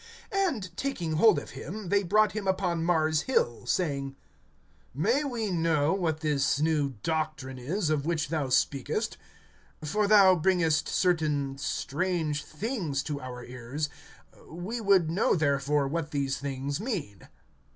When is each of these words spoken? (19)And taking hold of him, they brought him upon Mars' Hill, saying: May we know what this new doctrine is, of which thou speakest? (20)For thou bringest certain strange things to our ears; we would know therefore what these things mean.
(19)And 0.31 0.75
taking 0.75 1.11
hold 1.11 1.37
of 1.37 1.51
him, 1.51 1.89
they 1.89 2.01
brought 2.01 2.31
him 2.31 2.47
upon 2.47 2.83
Mars' 2.83 3.21
Hill, 3.27 3.67
saying: 3.67 4.15
May 4.95 5.23
we 5.23 5.51
know 5.51 5.93
what 5.93 6.21
this 6.21 6.59
new 6.59 6.95
doctrine 7.03 7.59
is, 7.59 7.91
of 7.91 8.03
which 8.03 8.29
thou 8.29 8.49
speakest? 8.49 9.17
(20)For 9.83 10.07
thou 10.07 10.33
bringest 10.35 10.87
certain 10.87 11.55
strange 11.59 12.43
things 12.43 13.03
to 13.03 13.21
our 13.21 13.45
ears; 13.45 13.89
we 14.47 14.81
would 14.81 15.11
know 15.11 15.35
therefore 15.35 15.87
what 15.87 16.09
these 16.09 16.39
things 16.39 16.79
mean. 16.81 17.27